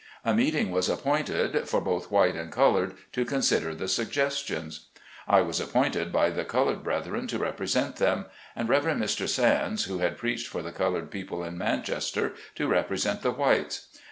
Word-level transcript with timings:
A 0.25 0.33
meeting 0.33 0.71
was 0.71 0.89
appointed, 0.89 1.69
for 1.69 1.79
both 1.79 2.09
white 2.09 2.33
and 2.33 2.51
col 2.51 2.73
ored, 2.73 2.95
to 3.11 3.23
consider 3.23 3.75
the 3.75 3.87
suggestions. 3.87 4.87
I 5.27 5.41
was 5.41 5.59
appointed 5.59 6.11
by 6.11 6.31
the 6.31 6.43
colored 6.43 6.83
brethren 6.83 7.27
to 7.27 7.37
repre 7.37 7.69
sent 7.69 7.97
them. 7.97 8.25
And 8.55 8.67
Rev. 8.67 8.85
Mr. 8.85 9.29
Sands, 9.29 9.83
who 9.83 9.99
had 9.99 10.17
preached 10.17 10.47
for 10.47 10.63
the 10.63 10.71
colored 10.71 11.11
people 11.11 11.43
in 11.43 11.55
Manchester, 11.55 12.33
to 12.55 12.67
represent 12.67 13.21
the 13.21 13.29
whites. 13.29 13.89